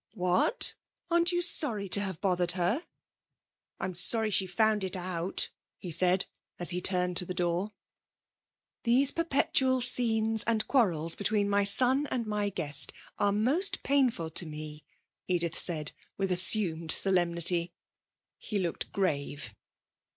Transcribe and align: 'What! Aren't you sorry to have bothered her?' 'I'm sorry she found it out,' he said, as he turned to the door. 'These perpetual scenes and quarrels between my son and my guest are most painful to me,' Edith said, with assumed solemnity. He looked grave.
'What! 0.15 0.73
Aren't 1.11 1.31
you 1.31 1.43
sorry 1.43 1.87
to 1.89 2.01
have 2.01 2.19
bothered 2.21 2.53
her?' 2.53 2.87
'I'm 3.79 3.93
sorry 3.93 4.31
she 4.31 4.47
found 4.47 4.83
it 4.83 4.95
out,' 4.95 5.51
he 5.77 5.91
said, 5.91 6.25
as 6.57 6.71
he 6.71 6.81
turned 6.81 7.17
to 7.17 7.25
the 7.27 7.35
door. 7.35 7.73
'These 8.81 9.11
perpetual 9.11 9.79
scenes 9.79 10.41
and 10.47 10.67
quarrels 10.67 11.13
between 11.13 11.47
my 11.47 11.63
son 11.63 12.07
and 12.07 12.25
my 12.25 12.49
guest 12.49 12.91
are 13.19 13.31
most 13.31 13.83
painful 13.83 14.31
to 14.31 14.47
me,' 14.47 14.83
Edith 15.27 15.55
said, 15.55 15.91
with 16.17 16.31
assumed 16.31 16.91
solemnity. 16.91 17.71
He 18.39 18.57
looked 18.57 18.91
grave. 18.91 19.53